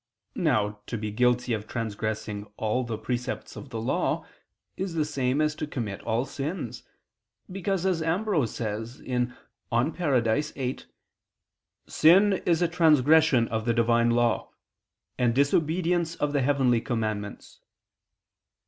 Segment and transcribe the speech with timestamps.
[0.33, 4.25] Now to be guilty of transgressing all the precepts of Law,
[4.75, 6.81] is the same as to commit all sins,
[7.51, 9.29] because, as Ambrose says (De
[9.71, 10.23] Parad.
[10.55, 10.79] viii),
[11.85, 14.49] "sin is a transgression of the Divine law,
[15.19, 17.59] and disobedience of the heavenly commandments."